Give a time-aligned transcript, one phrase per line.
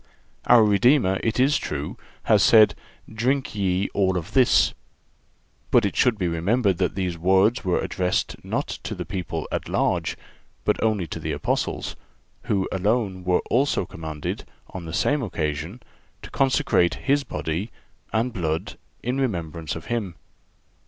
[0.47, 2.73] Our Redeemer, it is true, has said:
[3.07, 4.73] "Drink ye all of this."
[5.69, 9.69] But it should be remembered that these words were addressed not to the people at
[9.69, 10.17] large,
[10.65, 11.95] but only to the Apostles,
[12.45, 15.83] who alone were also commanded, on the same occasion,
[16.23, 17.69] to consecrate His body
[18.11, 20.15] and blood in remembrance of Him.